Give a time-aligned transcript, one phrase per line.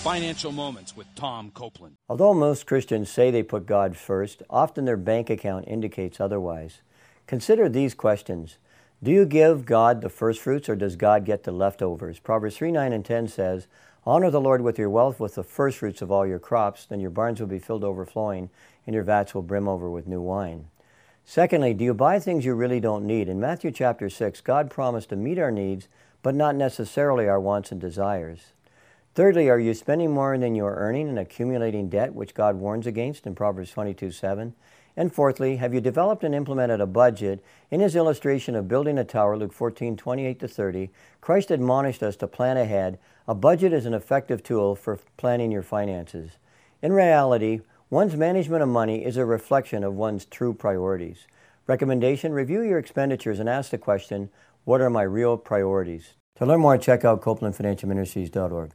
[0.00, 1.96] Financial Moments with Tom Copeland.
[2.08, 6.80] Although most Christians say they put God first, often their bank account indicates otherwise.
[7.26, 8.56] Consider these questions.
[9.02, 12.18] Do you give God the first fruits or does God get the leftovers?
[12.18, 13.66] Proverbs 3 9 and 10 says,
[14.06, 17.00] Honor the Lord with your wealth, with the first fruits of all your crops, then
[17.00, 18.48] your barns will be filled overflowing,
[18.86, 20.68] and your vats will brim over with new wine.
[21.26, 23.28] Secondly, do you buy things you really don't need?
[23.28, 25.88] In Matthew chapter 6, God promised to meet our needs,
[26.22, 28.54] but not necessarily our wants and desires.
[29.14, 32.86] Thirdly, are you spending more than you are earning and accumulating debt, which God warns
[32.86, 34.54] against in Proverbs 22 7?
[34.96, 37.42] And fourthly, have you developed and implemented a budget?
[37.70, 42.16] In his illustration of building a tower, Luke 14 28 to 30, Christ admonished us
[42.16, 42.98] to plan ahead.
[43.26, 46.32] A budget is an effective tool for planning your finances.
[46.82, 51.26] In reality, One's management of money is a reflection of one's true priorities.
[51.66, 54.30] Recommendation Review your expenditures and ask the question
[54.62, 56.14] What are my real priorities?
[56.36, 58.70] To learn more, check out CopelandFinancialMinistries.org.